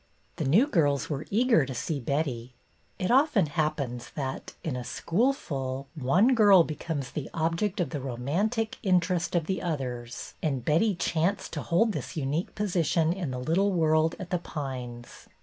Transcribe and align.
The 0.37 0.45
new 0.45 0.65
girls 0.65 1.11
were 1.11 1.27
eager 1.29 1.63
to 1.63 1.75
see 1.75 1.99
Betty. 1.99 2.55
It 2.97 3.11
often 3.11 3.45
happens 3.45 4.09
that, 4.15 4.55
in 4.63 4.75
a 4.75 4.83
school 4.83 5.31
full, 5.31 5.89
one 5.93 6.33
girl 6.33 6.63
be 6.63 6.73
comes 6.73 7.11
the 7.11 7.29
object 7.35 7.79
of 7.79 7.91
the 7.91 8.01
romantic 8.01 8.79
interest 8.81 9.35
of 9.35 9.45
the 9.45 9.61
others, 9.61 10.33
and 10.41 10.65
Betty 10.65 10.95
chanced 10.95 11.53
to 11.53 11.61
hold 11.61 11.91
this 11.91 12.17
unique 12.17 12.55
position 12.55 13.13
in 13.13 13.29
the 13.29 13.37
little 13.37 13.71
world 13.71 14.15
at 14.19 14.31
The 14.31 14.39
Pines. 14.39 15.27